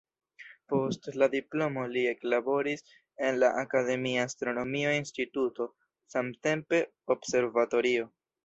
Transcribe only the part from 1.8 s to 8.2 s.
li eklaboris en la akademia astronomio instituto, samtempe observatorio.